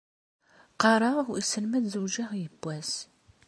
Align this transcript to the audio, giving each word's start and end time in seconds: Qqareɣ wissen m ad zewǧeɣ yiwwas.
Qqareɣ 0.73 1.17
wissen 1.29 1.65
m 1.69 1.73
ad 1.77 1.85
zewǧeɣ 1.93 2.31
yiwwas. 2.39 2.91